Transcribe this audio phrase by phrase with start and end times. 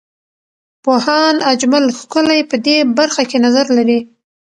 [0.83, 3.99] پوهاند اجمل ښکلی په دې برخه کې نظر لري.